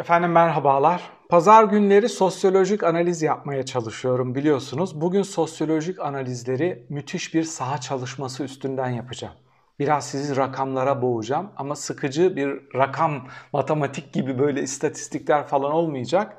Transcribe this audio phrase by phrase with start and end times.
[0.00, 1.02] Efendim merhabalar.
[1.28, 5.00] Pazar günleri sosyolojik analiz yapmaya çalışıyorum biliyorsunuz.
[5.00, 9.34] Bugün sosyolojik analizleri müthiş bir saha çalışması üstünden yapacağım.
[9.78, 16.36] Biraz sizi rakamlara boğacağım ama sıkıcı bir rakam, matematik gibi böyle istatistikler falan olmayacak.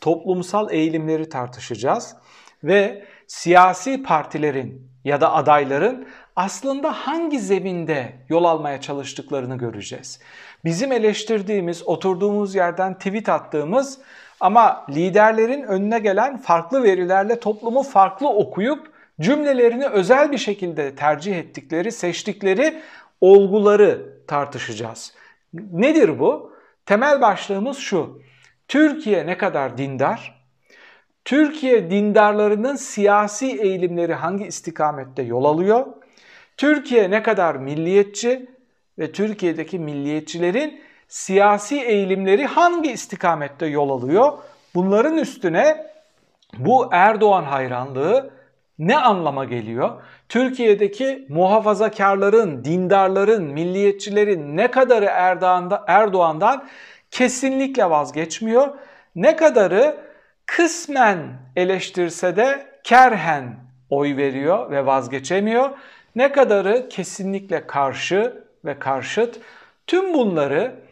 [0.00, 2.16] Toplumsal eğilimleri tartışacağız
[2.64, 10.20] ve siyasi partilerin ya da adayların aslında hangi zeminde yol almaya çalıştıklarını göreceğiz.
[10.64, 13.98] Bizim eleştirdiğimiz, oturduğumuz yerden tweet attığımız
[14.40, 21.92] ama liderlerin önüne gelen farklı verilerle toplumu farklı okuyup cümlelerini özel bir şekilde tercih ettikleri,
[21.92, 22.82] seçtikleri
[23.20, 25.14] olguları tartışacağız.
[25.72, 26.52] Nedir bu?
[26.86, 28.22] Temel başlığımız şu.
[28.68, 30.44] Türkiye ne kadar dindar?
[31.24, 35.86] Türkiye dindarlarının siyasi eğilimleri hangi istikamette yol alıyor?
[36.56, 38.46] Türkiye ne kadar milliyetçi
[38.98, 44.32] ve Türkiye'deki milliyetçilerin siyasi eğilimleri hangi istikamette yol alıyor?
[44.74, 45.86] Bunların üstüne
[46.58, 48.30] bu Erdoğan hayranlığı
[48.78, 50.02] ne anlama geliyor?
[50.28, 56.64] Türkiye'deki muhafazakarların, dindarların, milliyetçilerin ne kadarı Erdoğan'da, Erdoğan'dan
[57.10, 58.68] kesinlikle vazgeçmiyor?
[59.14, 59.96] Ne kadarı
[60.46, 61.18] kısmen
[61.56, 63.56] eleştirse de kerhen
[63.90, 65.70] oy veriyor ve vazgeçemiyor?
[66.14, 69.40] Ne kadarı kesinlikle karşı ve karşıt.
[69.86, 70.84] Tüm bunları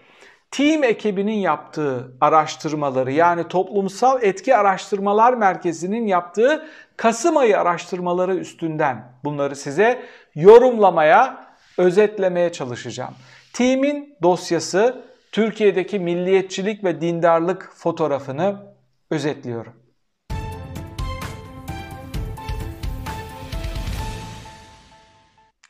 [0.50, 9.56] Team ekibinin yaptığı araştırmaları yani Toplumsal Etki Araştırmalar Merkezi'nin yaptığı Kasım ayı araştırmaları üstünden bunları
[9.56, 10.02] size
[10.34, 11.46] yorumlamaya,
[11.78, 13.14] özetlemeye çalışacağım.
[13.52, 18.56] Team'in dosyası Türkiye'deki milliyetçilik ve dindarlık fotoğrafını
[19.10, 19.81] özetliyorum.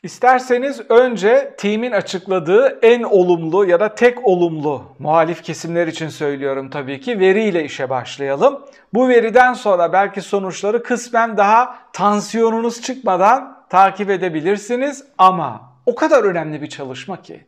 [0.03, 7.01] İsterseniz önce team'in açıkladığı en olumlu ya da tek olumlu muhalif kesimler için söylüyorum tabii
[7.01, 8.65] ki veriyle işe başlayalım.
[8.93, 16.61] Bu veriden sonra belki sonuçları kısmen daha tansiyonunuz çıkmadan takip edebilirsiniz ama o kadar önemli
[16.61, 17.45] bir çalışma ki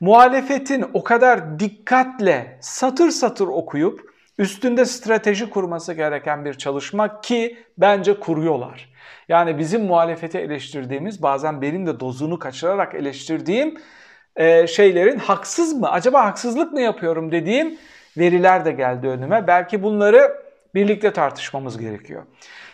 [0.00, 8.20] muhalefetin o kadar dikkatle satır satır okuyup üstünde strateji kurması gereken bir çalışma ki bence
[8.20, 8.89] kuruyorlar.
[9.28, 13.74] Yani bizim muhalefete eleştirdiğimiz bazen benim de dozunu kaçırarak eleştirdiğim
[14.36, 17.78] e, şeylerin haksız mı acaba haksızlık mı yapıyorum dediğim
[18.18, 19.46] veriler de geldi önüme.
[19.46, 20.42] Belki bunları
[20.74, 22.22] birlikte tartışmamız gerekiyor.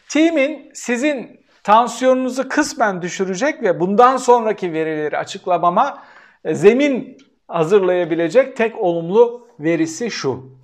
[0.09, 6.03] Team'in sizin tansiyonunuzu kısmen düşürecek ve bundan sonraki verileri açıklamama
[6.45, 7.19] e, zemin
[7.49, 10.57] hazırlayabilecek tek olumlu verisi şu.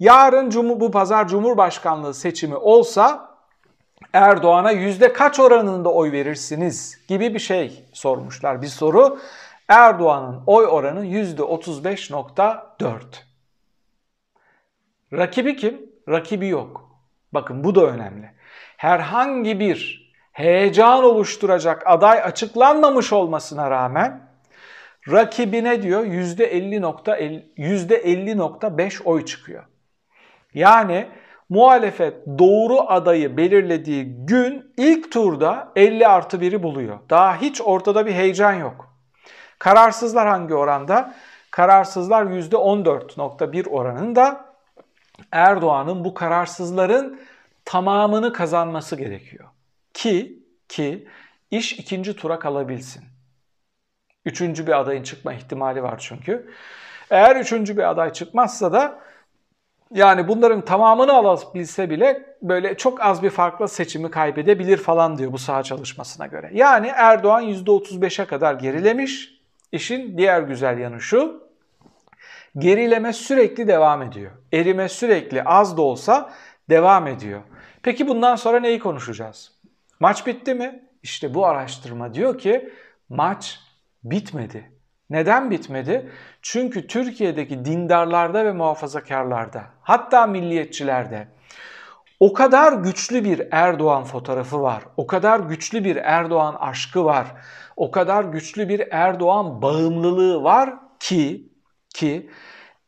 [0.00, 3.33] Yarın bu pazar Cumhurbaşkanlığı seçimi olsa
[4.14, 9.18] Erdoğan'a yüzde kaç oranında oy verirsiniz gibi bir şey sormuşlar bir soru.
[9.68, 13.00] Erdoğan'ın oy oranı yüzde 35.4.
[15.12, 15.90] Rakibi kim?
[16.08, 16.90] Rakibi yok.
[17.32, 18.30] Bakın bu da önemli.
[18.76, 24.28] Herhangi bir heyecan oluşturacak aday açıklanmamış olmasına rağmen
[25.10, 29.64] rakibine diyor %50.5 oy çıkıyor.
[30.54, 31.08] Yani
[31.48, 36.98] muhalefet doğru adayı belirlediği gün ilk turda 50 artı 1'i buluyor.
[37.10, 38.94] Daha hiç ortada bir heyecan yok.
[39.58, 41.14] Kararsızlar hangi oranda?
[41.50, 44.54] Kararsızlar %14.1 oranında
[45.32, 47.20] Erdoğan'ın bu kararsızların
[47.64, 49.48] tamamını kazanması gerekiyor.
[49.94, 51.08] Ki ki
[51.50, 53.04] iş ikinci tura kalabilsin.
[54.24, 56.50] Üçüncü bir adayın çıkma ihtimali var çünkü.
[57.10, 59.03] Eğer üçüncü bir aday çıkmazsa da
[59.90, 65.38] yani bunların tamamını alabilse bile böyle çok az bir farkla seçimi kaybedebilir falan diyor bu
[65.38, 66.50] saha çalışmasına göre.
[66.54, 69.34] Yani Erdoğan %35'e kadar gerilemiş.
[69.72, 71.44] İşin diğer güzel yanı şu.
[72.58, 74.30] Gerileme sürekli devam ediyor.
[74.52, 76.30] Erime sürekli az da olsa
[76.70, 77.40] devam ediyor.
[77.82, 79.52] Peki bundan sonra neyi konuşacağız?
[80.00, 80.82] Maç bitti mi?
[81.02, 82.72] İşte bu araştırma diyor ki
[83.08, 83.60] maç
[84.04, 84.73] bitmedi.
[85.10, 86.10] Neden bitmedi?
[86.42, 91.28] Çünkü Türkiye'deki dindarlarda ve muhafazakarlarda hatta milliyetçilerde
[92.20, 94.82] o kadar güçlü bir Erdoğan fotoğrafı var.
[94.96, 97.26] O kadar güçlü bir Erdoğan aşkı var.
[97.76, 101.52] O kadar güçlü bir Erdoğan bağımlılığı var ki
[101.88, 102.30] ki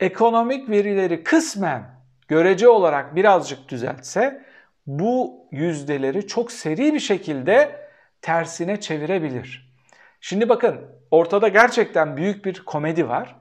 [0.01, 1.83] ekonomik verileri kısmen
[2.29, 4.45] görece olarak birazcık düzeltse
[4.87, 7.89] bu yüzdeleri çok seri bir şekilde
[8.23, 9.75] tersine çevirebilir.
[10.21, 13.37] Şimdi bakın ortada gerçekten büyük bir komedi var.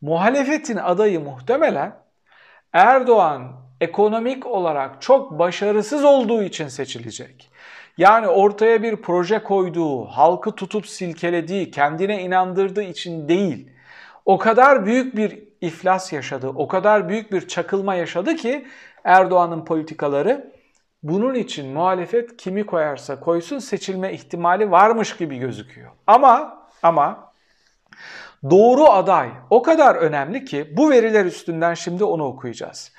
[0.00, 1.96] Muhalefetin adayı muhtemelen
[2.72, 7.50] Erdoğan ekonomik olarak çok başarısız olduğu için seçilecek.
[7.98, 13.70] Yani ortaya bir proje koyduğu, halkı tutup silkelediği, kendine inandırdığı için değil.
[14.24, 18.66] O kadar büyük bir iflas yaşadı, o kadar büyük bir çakılma yaşadı ki
[19.04, 20.52] Erdoğan'ın politikaları
[21.02, 25.90] bunun için muhalefet kimi koyarsa koysun seçilme ihtimali varmış gibi gözüküyor.
[26.06, 27.32] Ama ama
[28.50, 32.92] doğru aday o kadar önemli ki bu veriler üstünden şimdi onu okuyacağız.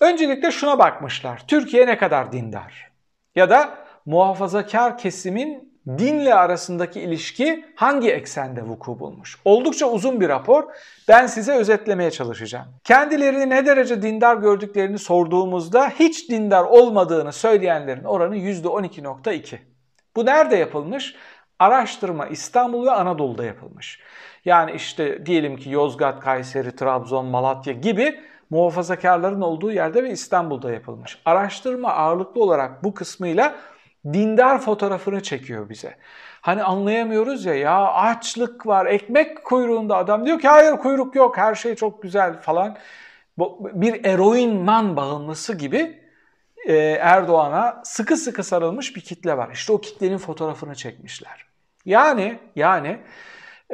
[0.00, 1.44] Öncelikle şuna bakmışlar.
[1.48, 2.90] Türkiye ne kadar dindar?
[3.34, 3.74] Ya da
[4.06, 9.38] muhafazakar kesimin dinle arasındaki ilişki hangi eksende vuku bulmuş?
[9.44, 10.64] Oldukça uzun bir rapor.
[11.08, 12.66] Ben size özetlemeye çalışacağım.
[12.84, 19.58] Kendilerini ne derece dindar gördüklerini sorduğumuzda hiç dindar olmadığını söyleyenlerin oranı %12.2.
[20.16, 21.14] Bu nerede yapılmış?
[21.58, 24.00] Araştırma İstanbul ve Anadolu'da yapılmış.
[24.44, 28.20] Yani işte diyelim ki Yozgat, Kayseri, Trabzon, Malatya gibi
[28.50, 31.18] muhafazakarların olduğu yerde ve İstanbul'da yapılmış.
[31.24, 33.56] Araştırma ağırlıklı olarak bu kısmıyla
[34.12, 35.96] dindar fotoğrafını çekiyor bize.
[36.40, 41.54] Hani anlayamıyoruz ya ya açlık var, ekmek kuyruğunda adam diyor ki hayır kuyruk yok, her
[41.54, 42.76] şey çok güzel falan.
[43.62, 46.05] Bir eroinman bağımlısı gibi
[46.66, 49.50] e, Erdoğan'a sıkı sıkı sarılmış bir kitle var.
[49.52, 51.46] İşte o kitlenin fotoğrafını çekmişler.
[51.84, 52.98] Yani yani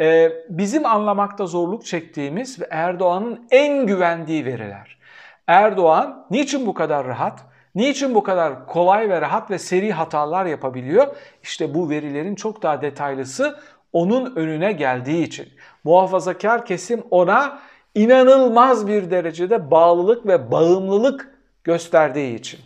[0.01, 4.99] e, bizim anlamakta zorluk çektiğimiz ve Erdoğan'ın en güvendiği veriler.
[5.47, 7.41] Erdoğan niçin bu kadar rahat?
[7.75, 11.17] Niçin bu kadar kolay ve rahat ve seri hatalar yapabiliyor?
[11.43, 13.59] İşte bu verilerin çok daha detaylısı
[13.93, 15.49] onun önüne geldiği için.
[15.85, 17.59] Muhafazakar kesim ona
[17.95, 21.35] inanılmaz bir derecede bağlılık ve bağımlılık
[21.65, 22.61] gösterdiği için.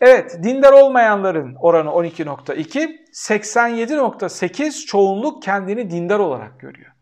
[0.00, 6.92] Evet, dindar olmayanların oranı 12.2, 87.8 çoğunluk kendini dindar olarak görüyor.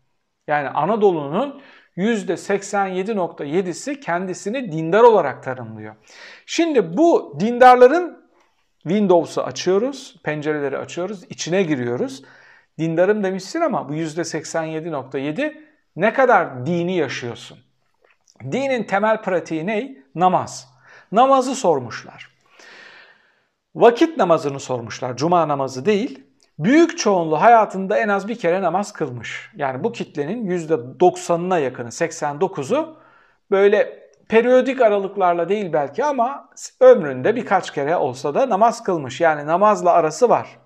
[0.47, 1.61] Yani Anadolu'nun
[1.97, 5.95] %87.7'si kendisini dindar olarak tanımlıyor.
[6.45, 8.23] Şimdi bu dindarların
[8.83, 12.23] Windows'u açıyoruz, pencereleri açıyoruz, içine giriyoruz.
[12.79, 15.61] Dindarım demişsin ama bu %87.7
[15.95, 17.57] ne kadar dini yaşıyorsun?
[18.51, 19.97] Dinin temel pratiği ne?
[20.15, 20.67] Namaz.
[21.11, 22.32] Namazı sormuşlar.
[23.75, 26.23] Vakit namazını sormuşlar, cuma namazı değil.
[26.59, 29.51] Büyük çoğunluğu hayatında en az bir kere namaz kılmış.
[29.55, 32.97] Yani bu kitlenin %90'ına yakını, 89'u
[33.51, 36.49] böyle periyodik aralıklarla değil belki ama
[36.79, 39.21] ömründe birkaç kere olsa da namaz kılmış.
[39.21, 40.59] Yani namazla arası var.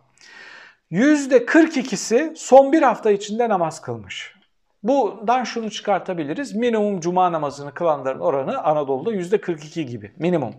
[0.91, 4.35] %42'si son bir hafta içinde namaz kılmış.
[4.83, 6.55] Bundan şunu çıkartabiliriz.
[6.55, 10.11] Minimum cuma namazını kılanların oranı Anadolu'da %42 gibi.
[10.17, 10.53] Minimum.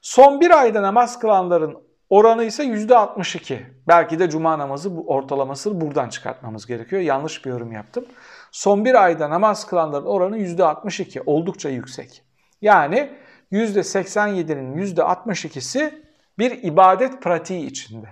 [0.00, 1.78] Son bir ayda namaz kılanların
[2.10, 3.58] oranı ise %62.
[3.88, 7.02] Belki de cuma namazı bu ortalamasını buradan çıkartmamız gerekiyor.
[7.02, 8.04] Yanlış bir yorum yaptım.
[8.52, 11.22] Son bir ayda namaz kılanların oranı %62.
[11.26, 12.22] Oldukça yüksek.
[12.62, 13.10] Yani
[13.52, 15.94] %87'nin %62'si
[16.38, 18.08] bir ibadet pratiği içinde.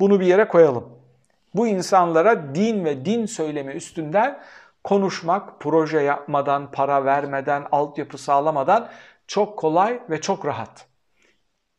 [0.00, 0.88] Bunu bir yere koyalım.
[1.54, 4.42] Bu insanlara din ve din söylemi üstünden
[4.84, 8.88] konuşmak, proje yapmadan, para vermeden, altyapı sağlamadan
[9.26, 10.91] çok kolay ve çok rahat.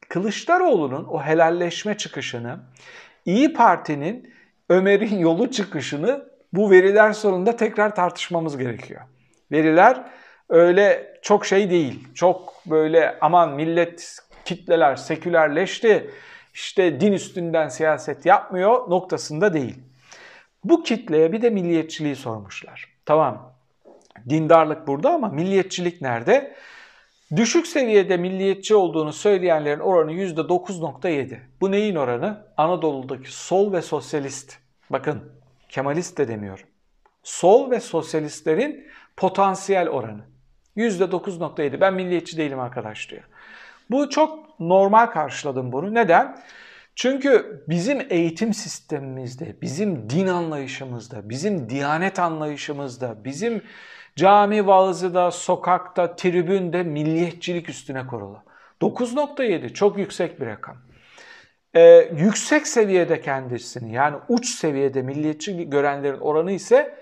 [0.09, 2.59] Kılıçdaroğlu'nun o helalleşme çıkışını,
[3.25, 4.33] İyi Parti'nin
[4.69, 9.01] Ömer'in yolu çıkışını bu veriler sonunda tekrar tartışmamız gerekiyor.
[9.51, 10.03] Veriler
[10.49, 12.07] öyle çok şey değil.
[12.15, 16.09] Çok böyle aman millet kitleler sekülerleşti,
[16.53, 19.75] işte din üstünden siyaset yapmıyor noktasında değil.
[20.63, 22.93] Bu kitleye bir de milliyetçiliği sormuşlar.
[23.05, 23.53] Tamam
[24.29, 26.55] dindarlık burada ama milliyetçilik nerede?
[27.35, 31.39] Düşük seviyede milliyetçi olduğunu söyleyenlerin oranı %9.7.
[31.61, 32.45] Bu neyin oranı?
[32.57, 34.57] Anadolu'daki sol ve sosyalist.
[34.89, 35.31] Bakın
[35.69, 36.65] Kemalist de demiyorum.
[37.23, 38.87] Sol ve sosyalistlerin
[39.17, 40.21] potansiyel oranı.
[40.77, 41.81] %9.7.
[41.81, 43.23] Ben milliyetçi değilim arkadaş diyor.
[43.91, 45.93] Bu çok normal karşıladım bunu.
[45.93, 46.37] Neden?
[46.95, 53.61] Çünkü bizim eğitim sistemimizde, bizim din anlayışımızda, bizim diyanet anlayışımızda, bizim
[54.15, 58.43] Cami vaazıda, sokakta, tribünde milliyetçilik üstüne kurulu.
[58.81, 60.77] 9.7 çok yüksek bir rakam.
[61.75, 66.95] Ee, yüksek seviyede kendisini yani uç seviyede milliyetçi görenlerin oranı ise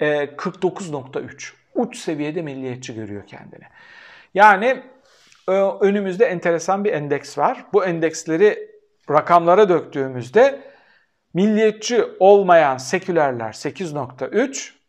[0.00, 1.52] e, 49.3.
[1.74, 3.64] Uç seviyede milliyetçi görüyor kendini.
[4.34, 4.82] Yani
[5.48, 7.64] e, önümüzde enteresan bir endeks var.
[7.72, 8.70] Bu endeksleri
[9.10, 10.60] rakamlara döktüğümüzde
[11.34, 14.79] milliyetçi olmayan sekülerler 8.3,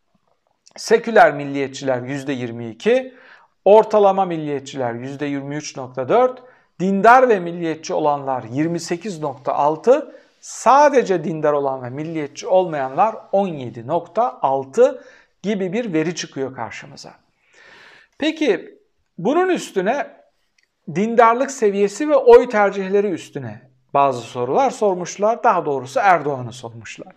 [0.75, 3.13] Seküler milliyetçiler %22,
[3.65, 6.37] ortalama milliyetçiler %23.4,
[6.79, 10.11] dindar ve milliyetçi olanlar 28.6,
[10.41, 15.01] sadece dindar olan ve milliyetçi olmayanlar 17.6
[15.41, 17.13] gibi bir veri çıkıyor karşımıza.
[18.17, 18.79] Peki
[19.17, 20.07] bunun üstüne
[20.95, 23.61] dindarlık seviyesi ve oy tercihleri üstüne
[23.93, 25.43] bazı sorular sormuşlar.
[25.43, 27.13] Daha doğrusu Erdoğan'ı sormuşlar.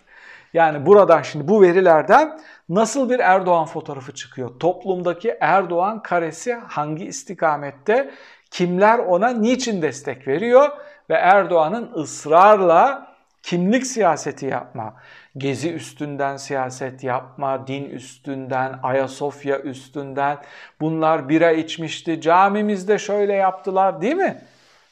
[0.54, 4.50] Yani buradan şimdi bu verilerden nasıl bir Erdoğan fotoğrafı çıkıyor?
[4.60, 8.10] Toplumdaki Erdoğan karesi hangi istikamette?
[8.50, 10.68] Kimler ona niçin destek veriyor?
[11.10, 14.94] Ve Erdoğan'ın ısrarla kimlik siyaseti yapma,
[15.36, 20.38] gezi üstünden siyaset yapma, din üstünden, Ayasofya üstünden,
[20.80, 24.42] bunlar bira içmişti, camimizde şöyle yaptılar değil mi?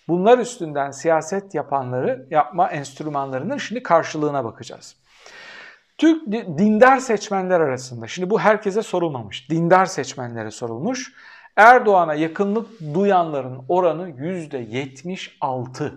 [0.08, 5.01] Bunlar üstünden siyaset yapanları, yapma enstrümanlarının şimdi karşılığına bakacağız.
[6.02, 11.12] Türk dindar seçmenler arasında, şimdi bu herkese sorulmamış, dindar seçmenlere sorulmuş.
[11.56, 15.92] Erdoğan'a yakınlık duyanların oranı %76.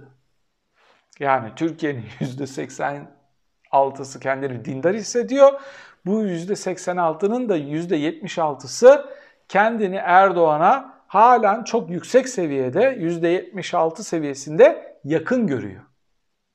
[1.19, 5.61] Yani Türkiye'nin %86'sı kendini dindar hissediyor.
[6.05, 9.05] Bu %86'nın da %76'sı
[9.49, 15.81] kendini Erdoğan'a halen çok yüksek seviyede %76 seviyesinde yakın görüyor.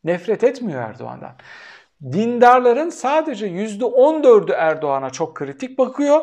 [0.04, 1.32] Nefret etmiyor Erdoğan'dan.
[2.02, 6.20] Dindarların sadece %14'ü Erdoğan'a çok kritik bakıyor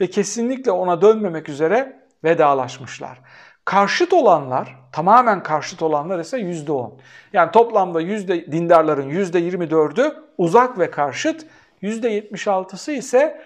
[0.00, 3.20] ve kesinlikle ona dönmemek üzere vedalaşmışlar.
[3.64, 6.92] Karşıt olanlar, tamamen karşıt olanlar ise %10.
[7.32, 11.46] Yani toplamda yüzde, dindarların %24'ü uzak ve karşıt,
[11.82, 13.42] %76'sı ise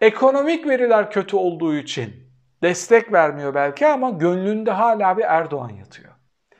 [0.00, 2.14] ekonomik veriler kötü olduğu için
[2.62, 6.12] destek vermiyor belki ama gönlünde hala bir Erdoğan yatıyor.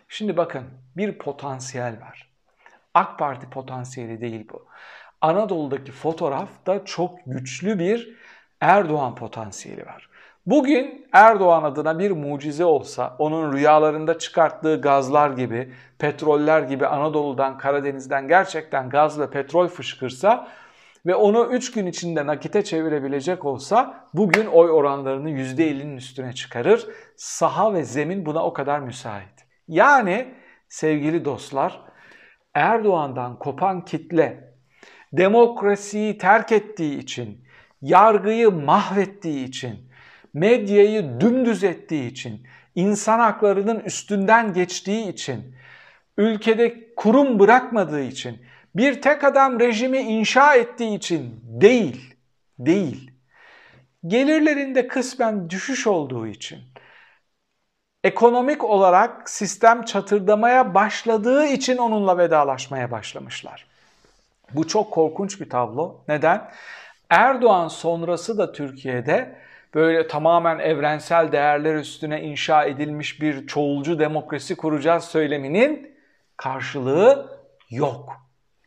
[0.08, 0.64] Şimdi bakın
[0.96, 2.31] bir potansiyel var.
[2.94, 4.66] AK Parti potansiyeli değil bu.
[5.20, 8.16] Anadolu'daki fotoğrafta çok güçlü bir
[8.60, 10.08] Erdoğan potansiyeli var.
[10.46, 18.28] Bugün Erdoğan adına bir mucize olsa, onun rüyalarında çıkarttığı gazlar gibi, petroller gibi Anadolu'dan, Karadeniz'den
[18.28, 20.48] gerçekten gaz ve petrol fışkırsa
[21.06, 26.86] ve onu 3 gün içinde nakite çevirebilecek olsa bugün oy oranlarını %50'nin üstüne çıkarır.
[27.16, 29.46] Saha ve zemin buna o kadar müsait.
[29.68, 30.34] Yani
[30.68, 31.91] sevgili dostlar
[32.54, 34.52] Erdoğan'dan kopan kitle
[35.12, 37.44] demokrasiyi terk ettiği için,
[37.82, 39.78] yargıyı mahvettiği için,
[40.34, 45.54] medyayı dümdüz ettiği için, insan haklarının üstünden geçtiği için,
[46.18, 48.42] ülkede kurum bırakmadığı için,
[48.76, 52.14] bir tek adam rejimi inşa ettiği için değil,
[52.58, 53.10] değil.
[54.06, 56.58] Gelirlerinde kısmen düşüş olduğu için,
[58.04, 63.66] ekonomik olarak sistem çatırdamaya başladığı için onunla vedalaşmaya başlamışlar.
[64.54, 65.96] Bu çok korkunç bir tablo.
[66.08, 66.50] Neden?
[67.10, 69.36] Erdoğan sonrası da Türkiye'de
[69.74, 75.96] böyle tamamen evrensel değerler üstüne inşa edilmiş bir çoğulcu demokrasi kuracağız söyleminin
[76.36, 77.38] karşılığı
[77.70, 78.16] yok.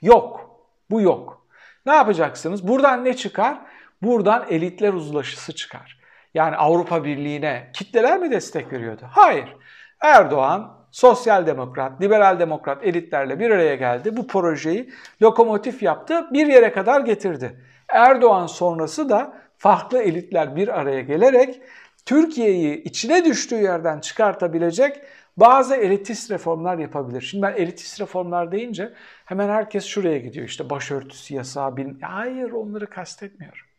[0.02, 0.60] Yok.
[0.90, 1.46] Bu yok.
[1.86, 2.68] Ne yapacaksınız?
[2.68, 3.58] Buradan ne çıkar?
[4.02, 5.95] Buradan elitler uzlaşısı çıkar.
[6.36, 9.02] Yani Avrupa Birliği'ne kitleler mi destek veriyordu?
[9.10, 9.56] Hayır.
[10.02, 14.18] Erdoğan sosyal demokrat, liberal demokrat elitlerle bir araya geldi.
[14.18, 14.90] Bu projeyi
[15.22, 17.62] lokomotif yaptı, bir yere kadar getirdi.
[17.90, 21.62] Erdoğan sonrası da farklı elitler bir araya gelerek
[22.06, 25.02] Türkiye'yi içine düştüğü yerden çıkartabilecek
[25.38, 27.22] bazı elitist reformlar yapabilir.
[27.22, 28.94] Şimdi ben elitist reformlar deyince
[29.26, 30.48] hemen herkes şuraya gidiyor.
[30.48, 31.78] İşte başörtüsü yasağı.
[31.78, 32.00] Bin...
[32.02, 33.75] Hayır onları kastetmiyorum.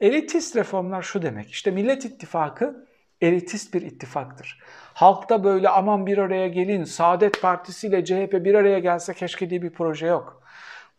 [0.00, 1.50] Elitist reformlar şu demek.
[1.50, 2.86] İşte Millet İttifakı
[3.20, 4.60] elitist bir ittifaktır.
[4.94, 9.62] Halkta böyle aman bir araya gelin, Saadet Partisi ile CHP bir araya gelse keşke diye
[9.62, 10.42] bir proje yok.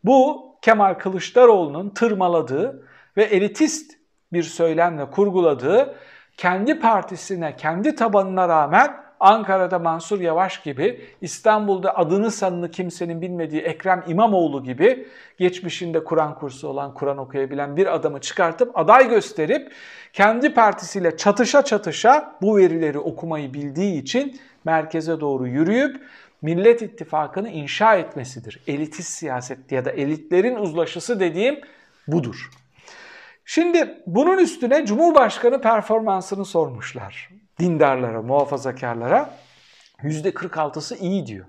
[0.03, 2.87] Bu Kemal Kılıçdaroğlu'nun tırmaladığı
[3.17, 3.97] ve elitist
[4.33, 5.95] bir söylemle kurguladığı
[6.37, 14.03] kendi partisine, kendi tabanına rağmen Ankara'da Mansur Yavaş gibi, İstanbul'da adını sanını kimsenin bilmediği Ekrem
[14.07, 15.07] İmamoğlu gibi
[15.37, 19.71] geçmişinde Kur'an kursu olan, Kur'an okuyabilen bir adamı çıkartıp aday gösterip
[20.13, 26.07] kendi partisiyle çatışa çatışa bu verileri okumayı bildiği için merkeze doğru yürüyüp
[26.41, 28.63] Millet İttifakı'nı inşa etmesidir.
[28.67, 31.61] Elitist siyaset ya da elitlerin uzlaşısı dediğim
[32.07, 32.49] budur.
[33.45, 39.33] Şimdi bunun üstüne Cumhurbaşkanı performansını sormuşlar dindarlara, muhafazakarlara
[40.03, 41.45] %46'sı iyi diyor.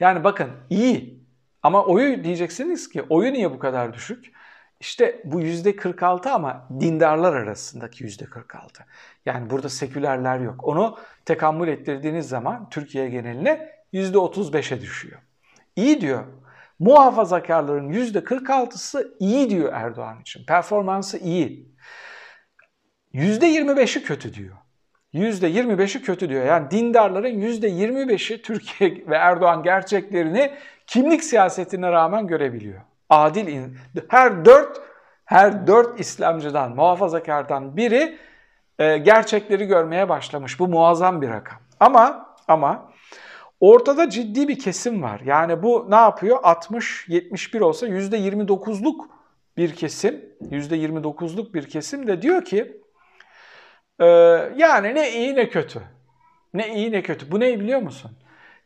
[0.00, 1.26] Yani bakın iyi
[1.62, 4.32] ama oyu diyeceksiniz ki oyu niye bu kadar düşük?
[4.80, 8.84] İşte bu %46 ama dindarlar arasındaki %46.
[9.26, 10.64] Yani burada sekülerler yok.
[10.64, 15.20] Onu tekammül ettirdiğiniz zaman Türkiye geneline %35'e düşüyor.
[15.76, 16.24] İyi diyor.
[16.78, 20.46] Muhafazakarların %46'sı iyi diyor Erdoğan için.
[20.46, 21.76] Performansı iyi.
[23.14, 24.56] %25'i kötü diyor.
[25.16, 26.44] %25'i kötü diyor.
[26.44, 30.52] Yani dindarların %25'i Türkiye ve Erdoğan gerçeklerini
[30.86, 32.80] kimlik siyasetine rağmen görebiliyor.
[33.10, 33.64] Adil
[34.08, 34.80] her dört
[35.24, 38.18] her dört İslamcıdan, muhafazakardan biri
[38.78, 40.60] e, gerçekleri görmeye başlamış.
[40.60, 41.58] Bu muazzam bir rakam.
[41.80, 42.92] Ama ama
[43.60, 45.20] ortada ciddi bir kesim var.
[45.24, 46.38] Yani bu ne yapıyor?
[46.42, 49.08] 60 71 olsa %29'luk
[49.56, 52.80] bir kesim, %29'luk bir kesim de diyor ki
[54.00, 54.06] e,
[54.56, 55.82] yani ne iyi ne kötü.
[56.54, 57.30] Ne iyi ne kötü.
[57.30, 58.18] Bu ne biliyor musun?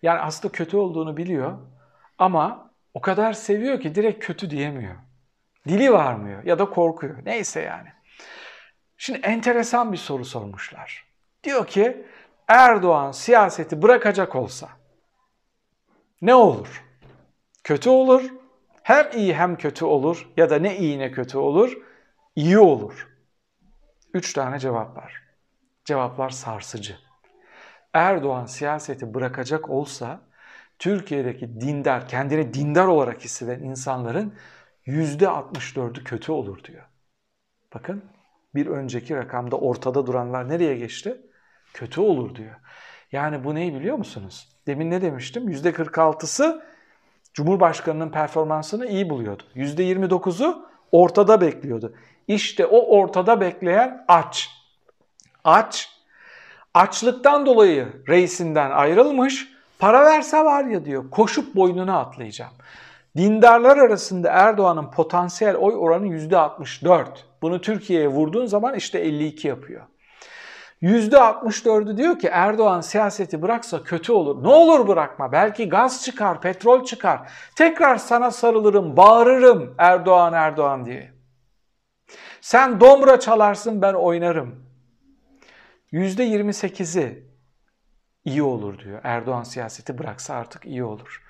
[0.02, 1.58] Yani aslında kötü olduğunu biliyor
[2.18, 4.96] ama o kadar seviyor ki direkt kötü diyemiyor.
[5.68, 7.16] Dili varmıyor ya da korkuyor.
[7.24, 7.88] Neyse yani.
[8.96, 11.04] Şimdi enteresan bir soru sormuşlar.
[11.44, 12.06] Diyor ki
[12.48, 14.68] Erdoğan siyaseti bırakacak olsa
[16.22, 16.84] ne olur?
[17.64, 18.30] Kötü olur.
[18.82, 21.78] Hem iyi hem kötü olur ya da ne iyi ne kötü olur?
[22.36, 23.09] İyi olur.
[24.14, 25.22] Üç tane cevap var.
[25.84, 26.96] Cevaplar sarsıcı.
[27.92, 30.20] Erdoğan siyaseti bırakacak olsa
[30.78, 34.34] Türkiye'deki dindar, kendini dindar olarak hisseden insanların
[34.86, 36.84] %64'ü kötü olur diyor.
[37.74, 38.04] Bakın
[38.54, 41.20] bir önceki rakamda ortada duranlar nereye geçti?
[41.74, 42.54] Kötü olur diyor.
[43.12, 44.48] Yani bu neyi biliyor musunuz?
[44.66, 45.48] Demin ne demiştim?
[45.48, 46.70] %46'sı
[47.34, 49.42] Cumhurbaşkanının performansını iyi buluyordu.
[49.54, 51.94] %29'u ortada bekliyordu.
[52.30, 54.50] İşte o ortada bekleyen aç.
[55.44, 55.90] Aç.
[56.74, 59.48] Açlıktan dolayı reisinden ayrılmış.
[59.78, 62.52] Para verse var ya diyor koşup boynuna atlayacağım.
[63.16, 67.06] Dindarlar arasında Erdoğan'ın potansiyel oy oranı %64.
[67.42, 69.82] Bunu Türkiye'ye vurduğun zaman işte 52 yapıyor.
[70.82, 74.44] %64'ü diyor ki Erdoğan siyaseti bıraksa kötü olur.
[74.44, 75.32] Ne olur bırakma.
[75.32, 77.20] Belki gaz çıkar, petrol çıkar.
[77.56, 81.19] Tekrar sana sarılırım, bağırırım Erdoğan Erdoğan diye.
[82.40, 84.66] Sen domra çalarsın ben oynarım.
[85.92, 87.24] %28'i
[88.24, 89.00] iyi olur diyor.
[89.04, 91.22] Erdoğan siyaseti bıraksa artık iyi olur.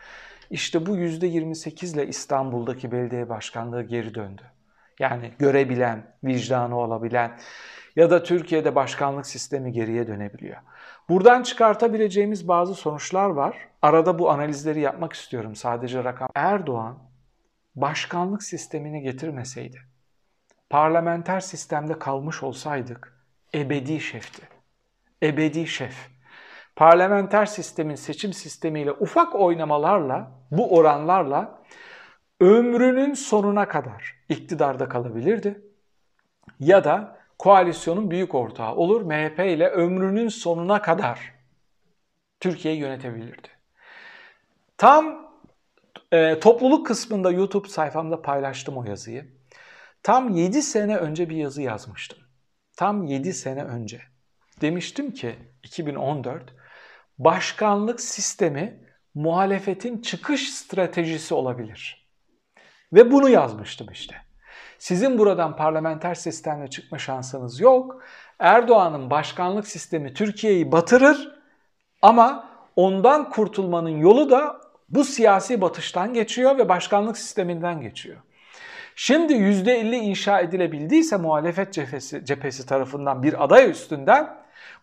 [0.50, 4.42] İşte bu %28 ile İstanbul'daki belediye başkanlığı geri döndü.
[4.98, 7.38] Yani görebilen, vicdanı olabilen
[7.96, 10.56] ya da Türkiye'de başkanlık sistemi geriye dönebiliyor.
[11.08, 13.56] Buradan çıkartabileceğimiz bazı sonuçlar var.
[13.82, 16.28] Arada bu analizleri yapmak istiyorum sadece rakam.
[16.34, 16.98] Erdoğan
[17.74, 19.78] başkanlık sistemini getirmeseydi,
[20.70, 23.24] parlamenter sistemde kalmış olsaydık
[23.54, 24.42] ebedi şefti.
[25.22, 26.10] Ebedi şef.
[26.76, 31.62] Parlamenter sistemin seçim sistemiyle ufak oynamalarla, bu oranlarla
[32.40, 35.62] ömrünün sonuna kadar iktidarda kalabilirdi.
[36.60, 41.34] Ya da koalisyonun büyük ortağı olur MHP ile ömrünün sonuna kadar
[42.40, 43.48] Türkiye'yi yönetebilirdi.
[44.78, 45.30] Tam
[46.12, 49.39] e, topluluk kısmında YouTube sayfamda paylaştım o yazıyı.
[50.02, 52.18] Tam 7 sene önce bir yazı yazmıştım.
[52.76, 54.00] Tam 7 sene önce.
[54.60, 56.42] Demiştim ki 2014
[57.18, 58.84] başkanlık sistemi
[59.14, 62.10] muhalefetin çıkış stratejisi olabilir.
[62.92, 64.16] Ve bunu yazmıştım işte.
[64.78, 68.02] Sizin buradan parlamenter sistemle çıkma şansınız yok.
[68.38, 71.40] Erdoğan'ın başkanlık sistemi Türkiye'yi batırır
[72.02, 78.16] ama ondan kurtulmanın yolu da bu siyasi batıştan geçiyor ve başkanlık sisteminden geçiyor.
[78.96, 84.36] Şimdi %50 inşa edilebildiyse muhalefet cephesi, cephesi tarafından bir aday üstünden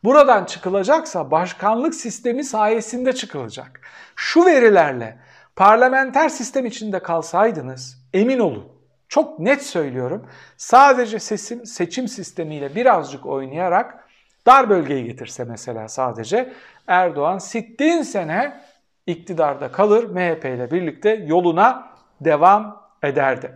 [0.04, 3.82] buradan çıkılacaksa başkanlık sistemi sayesinde çıkılacak.
[4.15, 5.17] Şu verilerle
[5.56, 8.78] parlamenter sistem içinde kalsaydınız emin olun
[9.10, 10.28] çok net söylüyorum.
[10.58, 14.08] Sadece sesim, seçim sistemiyle birazcık oynayarak
[14.46, 16.54] dar bölgeyi getirse mesela sadece
[16.88, 18.62] Erdoğan sittin sene
[19.08, 21.89] iktidarda kalır MHP ile birlikte yoluna
[22.22, 23.52] devam ederdi.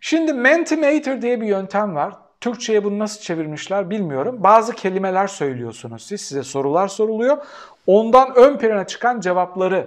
[0.00, 2.14] Şimdi Mentimeter diye bir yöntem var.
[2.40, 4.36] Türkçe'ye bunu nasıl çevirmişler bilmiyorum.
[4.38, 7.38] Bazı kelimeler söylüyorsunuz siz, size sorular soruluyor.
[7.86, 9.86] Ondan ön plana çıkan cevapları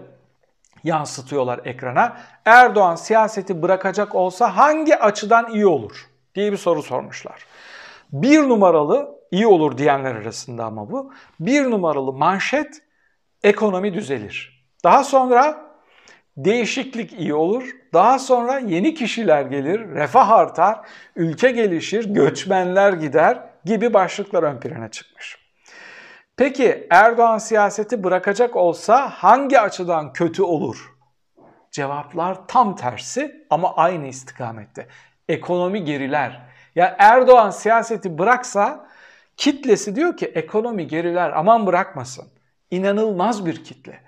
[0.84, 2.17] yansıtıyorlar ekrana.
[2.45, 7.45] Erdoğan siyaseti bırakacak olsa hangi açıdan iyi olur diye bir soru sormuşlar.
[8.12, 11.13] Bir numaralı iyi olur diyenler arasında ama bu.
[11.39, 12.82] Bir numaralı manşet
[13.43, 14.65] ekonomi düzelir.
[14.84, 15.71] Daha sonra
[16.38, 17.63] değişiklik iyi olur.
[17.94, 20.80] Daha sonra yeni kişiler gelir, refah artar,
[21.15, 25.38] ülke gelişir, göçmenler gider gibi başlıklar ön plana çıkmış.
[26.38, 30.91] Peki Erdoğan siyaseti bırakacak olsa hangi açıdan kötü olur?
[31.72, 34.88] Cevaplar tam tersi ama aynı istikamette.
[35.30, 36.32] Ekonomi geriler.
[36.32, 38.88] Ya yani Erdoğan siyaseti bıraksa
[39.38, 42.28] kitlesi diyor ki ekonomi geriler aman bırakmasın.
[42.72, 44.00] İnanılmaz bir kitle.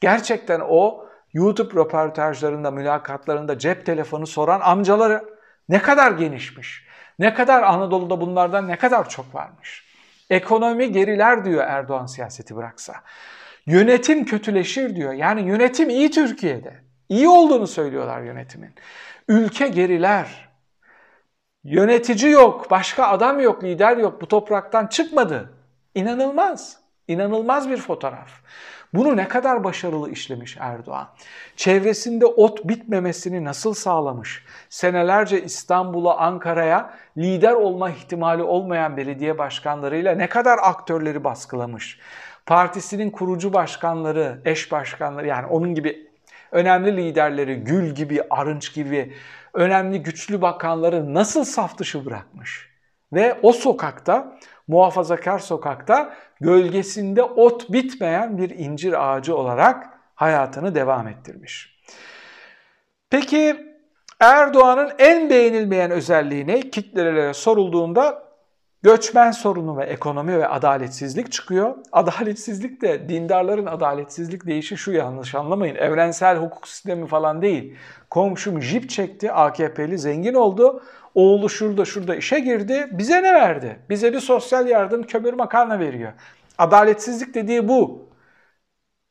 [0.00, 1.05] Gerçekten o
[1.36, 5.24] YouTube röportajlarında, mülakatlarında cep telefonu soran amcaları
[5.68, 6.86] ne kadar genişmiş.
[7.18, 9.84] Ne kadar Anadolu'da bunlardan ne kadar çok varmış.
[10.30, 12.94] Ekonomi geriler diyor Erdoğan siyaseti bıraksa.
[13.66, 15.12] Yönetim kötüleşir diyor.
[15.12, 16.74] Yani yönetim iyi Türkiye'de.
[17.08, 18.74] İyi olduğunu söylüyorlar yönetimin.
[19.28, 20.48] Ülke geriler.
[21.64, 24.20] Yönetici yok, başka adam yok, lider yok.
[24.20, 25.52] Bu topraktan çıkmadı.
[25.94, 26.80] İnanılmaz.
[27.08, 28.30] İnanılmaz bir fotoğraf.
[28.94, 31.08] Bunu ne kadar başarılı işlemiş Erdoğan.
[31.56, 34.44] Çevresinde ot bitmemesini nasıl sağlamış?
[34.70, 42.00] Senelerce İstanbul'a, Ankara'ya lider olma ihtimali olmayan belediye başkanlarıyla ne kadar aktörleri baskılamış?
[42.46, 46.10] Partisinin kurucu başkanları, eş başkanları yani onun gibi
[46.52, 49.12] önemli liderleri Gül gibi, Arınç gibi
[49.54, 52.70] önemli güçlü bakanları nasıl saf dışı bırakmış?
[53.12, 61.76] Ve o sokakta, muhafazakar sokakta gölgesinde ot bitmeyen bir incir ağacı olarak hayatını devam ettirmiş.
[63.10, 63.56] Peki
[64.20, 66.60] Erdoğan'ın en beğenilmeyen özelliği ne?
[66.60, 68.25] Kitlelere sorulduğunda
[68.82, 71.76] göçmen sorunu ve ekonomi ve adaletsizlik çıkıyor.
[71.92, 75.74] Adaletsizlik de dindarların adaletsizlik deyişi şu yanlış anlamayın.
[75.74, 77.76] Evrensel hukuk sistemi falan değil.
[78.10, 80.82] Komşum jip çekti AKP'li zengin oldu.
[81.14, 82.88] Oğlu şurada şurada işe girdi.
[82.92, 83.78] Bize ne verdi?
[83.90, 86.12] Bize bir sosyal yardım kömür makarna veriyor.
[86.58, 88.08] Adaletsizlik dediği bu.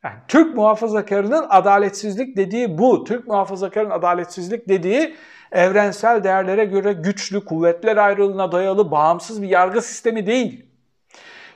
[0.04, 3.04] Yani Türk muhafazakarının adaletsizlik dediği bu.
[3.04, 5.15] Türk muhafazakarının adaletsizlik dediği
[5.51, 10.65] evrensel değerlere göre güçlü, kuvvetler ayrılığına dayalı bağımsız bir yargı sistemi değil.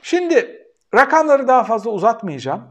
[0.02, 2.62] Şimdi rakamları daha fazla uzatmayacağım.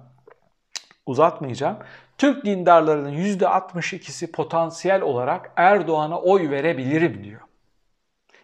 [1.06, 1.78] Uzatmayacağım.
[2.18, 7.42] Türk dindarlarının %62'si potansiyel olarak Erdoğan'a oy verebilirim diyor.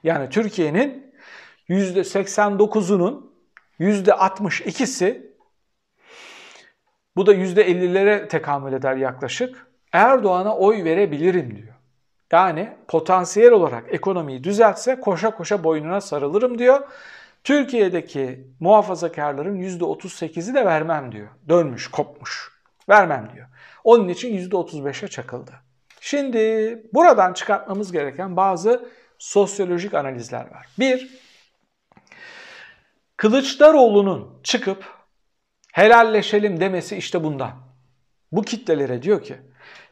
[0.04, 1.14] Yani Türkiye'nin
[1.70, 3.32] %89'unun
[3.80, 5.36] %62'si
[7.16, 9.68] bu da %50'lere tekamül eder yaklaşık.
[9.92, 11.75] Erdoğan'a oy verebilirim diyor.
[12.32, 16.88] Yani potansiyel olarak ekonomiyi düzeltse koşa koşa boynuna sarılırım diyor.
[17.44, 21.28] Türkiye'deki muhafazakarların %38'i de vermem diyor.
[21.50, 22.52] Dönmüş, kopmuş.
[22.90, 23.48] Vermem diyor.
[23.84, 25.52] Onun için %35'e çakıldı.
[26.02, 30.68] Şimdi buradan çıkartmamız gereken bazı sosyolojik analizler var.
[30.80, 31.20] Bir,
[33.18, 34.86] Kılıçdaroğlu'nun çıkıp
[35.74, 37.52] helalleşelim demesi işte bundan.
[38.32, 39.36] Bu kitlelere diyor ki,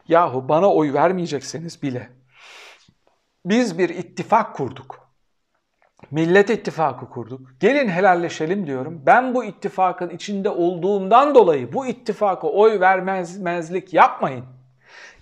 [0.08, 2.10] yahu bana oy vermeyecekseniz bile
[3.44, 5.04] biz bir ittifak kurduk.
[6.10, 7.40] Millet ittifakı kurduk.
[7.60, 9.02] Gelin helalleşelim diyorum.
[9.06, 14.44] Ben bu ittifakın içinde olduğumdan dolayı bu ittifaka oy vermezlik yapmayın.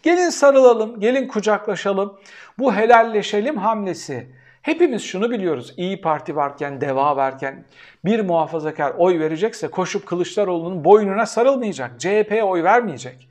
[0.02, 2.18] Gelin sarılalım, gelin kucaklaşalım.
[2.58, 4.32] Bu helalleşelim hamlesi.
[4.62, 5.74] Hepimiz şunu biliyoruz.
[5.76, 7.64] İyi Parti varken, Deva varken
[8.04, 12.00] bir muhafazakar oy verecekse koşup Kılıçdaroğlu'nun boynuna sarılmayacak.
[12.00, 13.28] CHP'ye oy vermeyecek.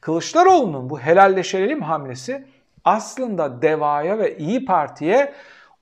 [0.00, 2.46] Kılıçdaroğlu'nun bu helalleşelim hamlesi
[2.88, 5.32] aslında Deva'ya ve İyi Parti'ye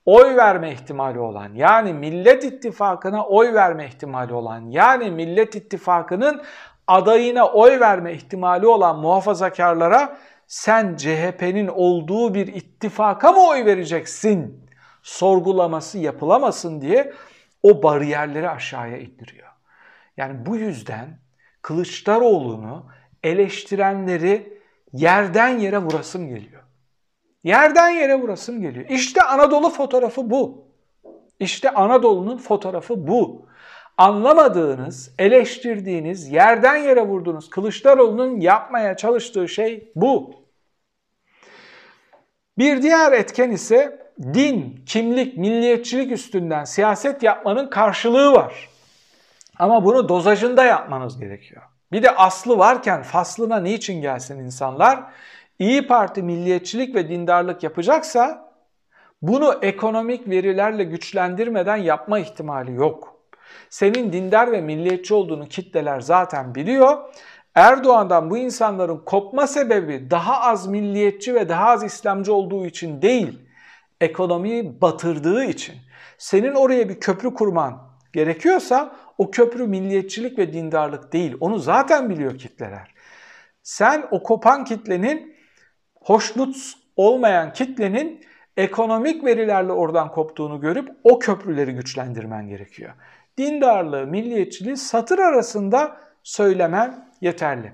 [0.05, 6.41] oy verme ihtimali olan yani Millet İttifakı'na oy verme ihtimali olan yani Millet İttifakı'nın
[6.87, 10.17] adayına oy verme ihtimali olan muhafazakarlara
[10.47, 14.69] sen CHP'nin olduğu bir ittifaka mı oy vereceksin
[15.03, 17.13] sorgulaması yapılamasın diye
[17.63, 19.47] o bariyerleri aşağıya indiriyor.
[20.17, 21.19] Yani bu yüzden
[21.61, 22.85] Kılıçdaroğlu'nu
[23.23, 24.59] eleştirenleri
[24.93, 26.63] yerden yere vurasım geliyor.
[27.47, 28.85] Yerden yere vurasım geliyor.
[28.89, 30.65] İşte Anadolu fotoğrafı bu.
[31.39, 33.45] İşte Anadolu'nun fotoğrafı bu.
[33.97, 40.35] Anlamadığınız, eleştirdiğiniz, yerden yere vurduğunuz Kılıçdaroğlu'nun yapmaya çalıştığı şey bu.
[42.57, 48.69] Bir diğer etken ise din, kimlik, milliyetçilik üstünden siyaset yapmanın karşılığı var.
[49.59, 51.61] Ama bunu dozajında yapmanız gerekiyor.
[51.91, 55.03] Bir de aslı varken faslına niçin gelsin insanlar?
[55.59, 58.51] İyi Parti milliyetçilik ve dindarlık yapacaksa
[59.21, 63.15] bunu ekonomik verilerle güçlendirmeden yapma ihtimali yok.
[63.69, 66.97] Senin dindar ve milliyetçi olduğunu kitleler zaten biliyor.
[67.55, 73.39] Erdoğan'dan bu insanların kopma sebebi daha az milliyetçi ve daha az İslamcı olduğu için değil,
[74.01, 75.75] ekonomiyi batırdığı için.
[76.17, 81.37] Senin oraya bir köprü kurman gerekiyorsa o köprü milliyetçilik ve dindarlık değil.
[81.39, 82.93] Onu zaten biliyor kitleler.
[83.63, 85.36] Sen o kopan kitlenin
[86.07, 86.55] hoşnut
[86.95, 88.21] olmayan kitlenin
[88.57, 92.93] ekonomik verilerle oradan koptuğunu görüp o köprüleri güçlendirmen gerekiyor.
[93.37, 97.73] Dindarlığı, milliyetçiliği satır arasında söylemen yeterli.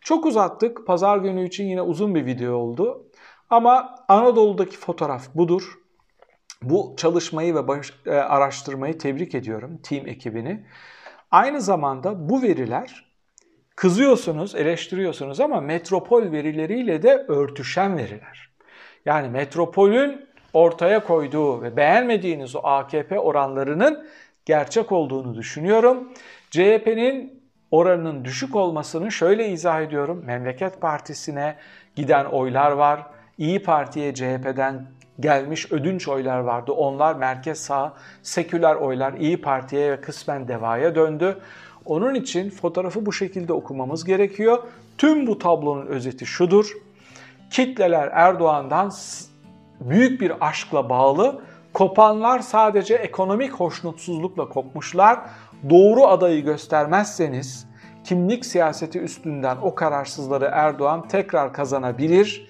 [0.00, 0.86] Çok uzattık.
[0.86, 3.06] Pazar günü için yine uzun bir video oldu.
[3.50, 5.78] Ama Anadolu'daki fotoğraf budur.
[6.62, 10.66] Bu çalışmayı ve baş, e, araştırmayı tebrik ediyorum team ekibini.
[11.30, 13.05] Aynı zamanda bu veriler
[13.76, 18.50] kızıyorsunuz, eleştiriyorsunuz ama metropol verileriyle de örtüşen veriler.
[19.04, 24.06] Yani metropolün ortaya koyduğu ve beğenmediğiniz o AKP oranlarının
[24.44, 26.12] gerçek olduğunu düşünüyorum.
[26.50, 30.22] CHP'nin oranının düşük olmasını şöyle izah ediyorum.
[30.24, 31.56] Memleket Partisi'ne
[31.96, 33.06] giden oylar var.
[33.38, 34.86] İyi Parti'ye CHP'den
[35.20, 36.72] gelmiş ödünç oylar vardı.
[36.72, 41.38] Onlar merkez sağ seküler oylar İyi Parti'ye ve kısmen Deva'ya döndü.
[41.86, 44.58] Onun için fotoğrafı bu şekilde okumamız gerekiyor.
[44.98, 46.72] Tüm bu tablonun özeti şudur.
[47.50, 48.92] Kitleler Erdoğan'dan
[49.80, 51.42] büyük bir aşkla bağlı.
[51.74, 55.18] Kopanlar sadece ekonomik hoşnutsuzlukla kopmuşlar.
[55.70, 57.66] Doğru adayı göstermezseniz
[58.04, 62.48] kimlik siyaseti üstünden o kararsızları Erdoğan tekrar kazanabilir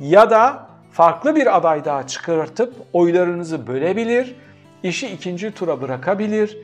[0.00, 4.36] ya da farklı bir aday daha çıkartıp oylarınızı bölebilir,
[4.82, 6.58] işi ikinci tura bırakabilir,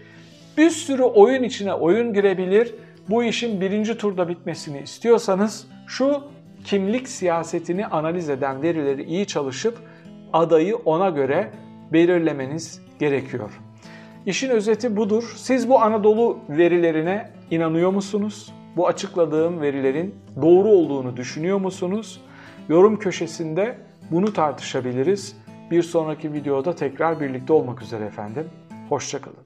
[0.58, 2.74] bir sürü oyun içine oyun girebilir.
[3.08, 6.22] Bu işin birinci turda bitmesini istiyorsanız şu
[6.64, 9.78] kimlik siyasetini analiz eden verileri iyi çalışıp
[10.32, 11.50] adayı ona göre
[11.92, 13.50] belirlemeniz gerekiyor.
[14.26, 15.34] İşin özeti budur.
[15.36, 18.52] Siz bu Anadolu verilerine inanıyor musunuz?
[18.76, 22.20] Bu açıkladığım verilerin doğru olduğunu düşünüyor musunuz?
[22.68, 23.78] Yorum köşesinde
[24.10, 25.36] bunu tartışabiliriz.
[25.70, 28.48] Bir sonraki videoda tekrar birlikte olmak üzere efendim.
[28.88, 29.43] Hoşçakalın.